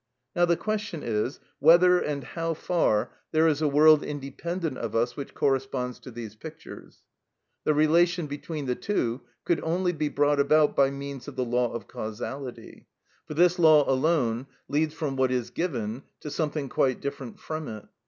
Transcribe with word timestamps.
Now 0.35 0.45
the 0.45 0.57
question 0.57 1.03
is, 1.03 1.39
whether 1.59 1.99
and 1.99 2.23
how 2.23 2.55
far 2.55 3.11
there 3.31 3.47
is 3.47 3.61
a 3.61 3.67
world 3.67 4.01
independent 4.03 4.79
of 4.79 4.95
us 4.95 5.15
which 5.15 5.35
corresponds 5.35 5.99
to 5.99 6.09
these 6.09 6.35
pictures. 6.35 7.03
The 7.65 7.75
relation 7.75 8.25
between 8.25 8.65
the 8.65 8.73
two 8.73 9.21
could 9.45 9.61
only 9.61 9.91
be 9.93 10.09
brought 10.09 10.39
about 10.39 10.75
by 10.75 10.89
means 10.89 11.27
of 11.27 11.35
the 11.35 11.45
law 11.45 11.71
of 11.71 11.87
causality; 11.87 12.87
for 13.27 13.35
this 13.35 13.59
law 13.59 13.87
alone 13.87 14.47
leads 14.67 14.95
from 14.95 15.17
what 15.17 15.29
is 15.29 15.51
given 15.51 16.01
to 16.21 16.31
something 16.31 16.67
quite 16.67 16.99
different 16.99 17.39
from 17.39 17.67
it. 17.67 17.85